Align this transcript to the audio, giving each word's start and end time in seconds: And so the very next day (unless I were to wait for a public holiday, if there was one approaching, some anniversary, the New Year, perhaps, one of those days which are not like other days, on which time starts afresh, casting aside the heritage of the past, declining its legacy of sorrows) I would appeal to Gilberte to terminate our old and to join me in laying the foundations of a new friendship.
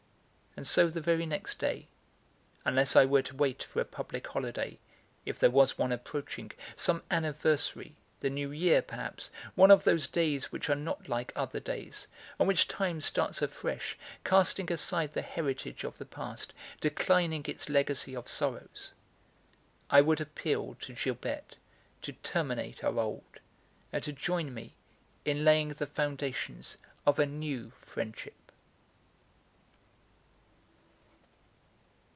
And 0.57 0.67
so 0.67 0.89
the 0.89 0.99
very 0.99 1.25
next 1.25 1.59
day 1.59 1.87
(unless 2.65 2.93
I 2.97 3.05
were 3.05 3.21
to 3.21 3.35
wait 3.37 3.63
for 3.63 3.79
a 3.79 3.85
public 3.85 4.27
holiday, 4.27 4.79
if 5.25 5.39
there 5.39 5.49
was 5.49 5.77
one 5.77 5.93
approaching, 5.93 6.51
some 6.75 7.03
anniversary, 7.09 7.95
the 8.19 8.29
New 8.29 8.51
Year, 8.51 8.81
perhaps, 8.81 9.29
one 9.55 9.71
of 9.71 9.85
those 9.85 10.07
days 10.07 10.51
which 10.51 10.69
are 10.69 10.75
not 10.75 11.07
like 11.07 11.31
other 11.37 11.61
days, 11.61 12.09
on 12.37 12.47
which 12.47 12.67
time 12.67 12.99
starts 12.99 13.41
afresh, 13.41 13.97
casting 14.25 14.69
aside 14.73 15.13
the 15.13 15.21
heritage 15.21 15.85
of 15.85 15.97
the 15.97 16.05
past, 16.05 16.51
declining 16.81 17.45
its 17.47 17.69
legacy 17.69 18.13
of 18.13 18.27
sorrows) 18.27 18.91
I 19.89 20.01
would 20.01 20.19
appeal 20.19 20.75
to 20.81 20.91
Gilberte 20.93 21.55
to 22.01 22.11
terminate 22.11 22.83
our 22.83 22.99
old 22.99 23.39
and 23.93 24.03
to 24.03 24.11
join 24.11 24.53
me 24.53 24.73
in 25.23 25.45
laying 25.45 25.69
the 25.69 25.87
foundations 25.87 26.77
of 27.05 27.19
a 27.19 27.25
new 27.25 27.69
friendship. 27.71 28.35